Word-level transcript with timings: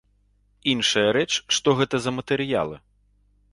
Іншая 0.73 1.03
рэч, 1.17 1.29
што 1.57 1.77
гэта 1.81 1.95
за 2.05 2.11
матэрыялы. 2.19 2.83